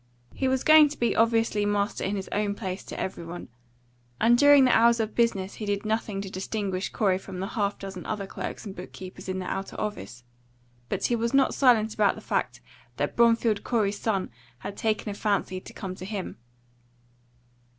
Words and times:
He 0.33 0.47
was 0.47 0.63
going 0.63 0.89
to 0.89 0.97
be 0.97 1.15
obviously 1.15 1.63
master 1.63 2.03
in 2.03 2.15
his 2.15 2.27
own 2.31 2.55
place 2.55 2.83
to 2.85 2.99
every 2.99 3.23
one; 3.23 3.49
and 4.19 4.35
during 4.35 4.65
the 4.65 4.75
hours 4.75 4.99
of 4.99 5.13
business 5.13 5.53
he 5.53 5.65
did 5.67 5.85
nothing 5.85 6.21
to 6.21 6.29
distinguish 6.31 6.89
Corey 6.89 7.19
from 7.19 7.39
the 7.39 7.49
half 7.49 7.77
dozen 7.77 8.07
other 8.07 8.25
clerks 8.25 8.65
and 8.65 8.75
book 8.75 8.93
keepers 8.93 9.29
in 9.29 9.37
the 9.37 9.45
outer 9.45 9.79
office, 9.79 10.23
but 10.89 11.05
he 11.05 11.15
was 11.15 11.35
not 11.35 11.53
silent 11.53 11.93
about 11.93 12.15
the 12.15 12.19
fact 12.21 12.61
that 12.97 13.15
Bromfield 13.15 13.63
Corey's 13.63 13.99
son 13.99 14.31
had 14.57 14.75
taken 14.75 15.11
a 15.11 15.13
fancy 15.13 15.61
to 15.61 15.71
come 15.71 15.93
to 15.93 16.05
him. 16.05 16.37